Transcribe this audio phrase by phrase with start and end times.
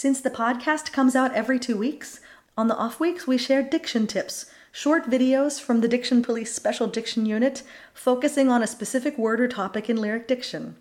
[0.00, 2.20] Since the podcast comes out every two weeks,
[2.56, 6.86] on the off weeks we share diction tips, short videos from the Diction Police Special
[6.86, 10.76] Diction Unit focusing on a specific word or topic in lyric diction.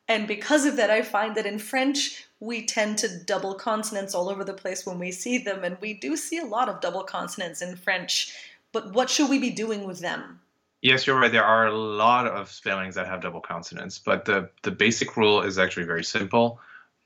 [0.09, 4.29] And because of that, I find that in French, we tend to double consonants all
[4.29, 7.05] over the place when we see them, and we do see a lot of double
[7.05, 8.35] consonants in French.
[8.73, 10.41] But what should we be doing with them?
[10.81, 11.31] Yes, you're right.
[11.31, 15.41] There are a lot of spellings that have double consonants, but the, the basic rule
[15.41, 16.59] is actually very simple.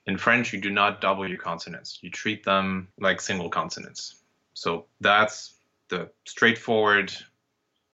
[0.07, 1.99] In French, you do not double your consonants.
[2.01, 4.17] You treat them like single consonants.
[4.55, 5.56] So that's
[5.89, 7.13] the straightforward,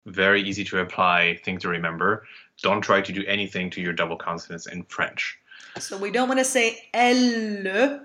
[0.07, 2.27] very easy to apply thing to remember.
[2.63, 5.39] Don't try to do anything to your double consonants in French.
[5.79, 8.05] So we don't want to say elle.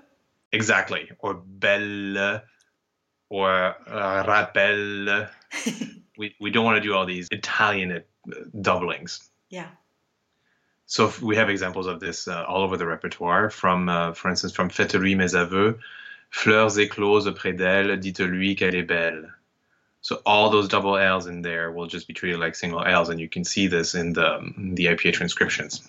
[0.52, 1.10] Exactly.
[1.18, 2.42] Or belle
[3.28, 5.28] or uh, rappel.
[6.18, 9.28] we, we don't want to do all these Italian uh, doublings.
[9.50, 9.68] Yeah.
[10.86, 13.50] So we have examples of this uh, all over the repertoire.
[13.50, 15.78] From, uh, for instance, from Faites-lui mes aveux,
[16.30, 19.30] fleurs écloses près d'elle, dites-lui qu'elle est belle.
[20.00, 23.20] So all those double L's in there will just be treated like single L's, and
[23.20, 25.86] you can see this in the um, the IPA transcriptions.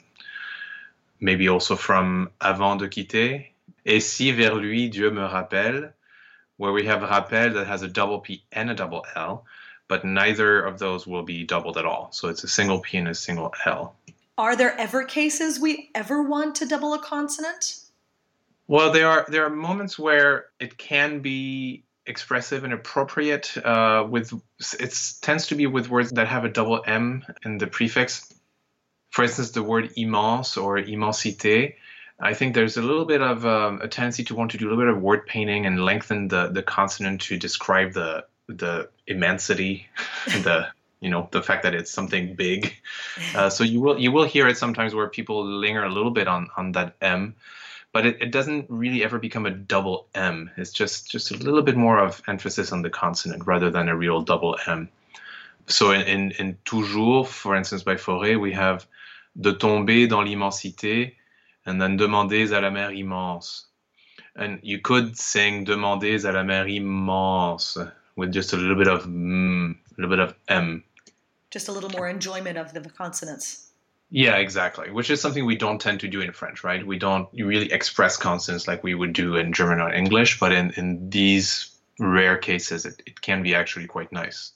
[1.20, 3.46] Maybe also from avant de quitter,
[3.86, 5.94] et si vers lui Dieu me rappelle,
[6.58, 9.46] where we have rappel that has a double P and a double L,
[9.88, 12.10] but neither of those will be doubled at all.
[12.12, 13.96] So it's a single P and a single L.
[14.38, 17.76] Are there ever cases we ever want to double a consonant?
[18.68, 23.56] Well, there are there are moments where it can be expressive and appropriate.
[23.58, 24.34] Uh, with
[24.80, 28.32] it tends to be with words that have a double M in the prefix.
[29.12, 31.76] For instance, the word immense or immensité.
[32.20, 34.70] I think there's a little bit of um, a tendency to want to do a
[34.70, 39.88] little bit of word painting and lengthen the the consonant to describe the the immensity,
[40.28, 40.68] the
[41.00, 42.74] you know the fact that it's something big.
[43.36, 46.28] Uh, so you will you will hear it sometimes where people linger a little bit
[46.28, 47.36] on on that M,
[47.92, 50.50] but it, it doesn't really ever become a double M.
[50.58, 53.96] It's just just a little bit more of emphasis on the consonant rather than a
[53.96, 54.90] real double M.
[55.68, 58.86] So in in, in toujours, for instance, by Fauré, we have
[59.40, 61.16] de tomber dans l'immensité,
[61.66, 63.66] and then demandez à la mer immense.
[64.36, 67.78] And you could sing demandez à la mer immense
[68.16, 70.84] with just a little bit of mm, a little bit of m.
[71.52, 73.69] Just a little more enjoyment of the consonants.
[74.12, 74.90] Yeah, exactly.
[74.90, 76.86] Which is something we don't tend to do in French, right?
[76.86, 80.72] We don't really express consonants like we would do in German or English, but in,
[80.72, 84.54] in these rare cases, it, it can be actually quite nice.